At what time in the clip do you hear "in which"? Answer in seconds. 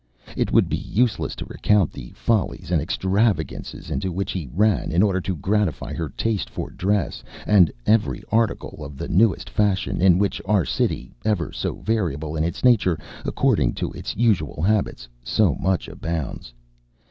10.01-10.41